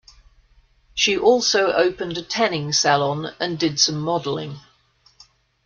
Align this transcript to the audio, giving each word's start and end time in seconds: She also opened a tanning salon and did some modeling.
She 0.95 1.15
also 1.15 1.73
opened 1.73 2.17
a 2.17 2.23
tanning 2.23 2.73
salon 2.73 3.35
and 3.39 3.59
did 3.59 3.79
some 3.79 4.01
modeling. 4.01 4.57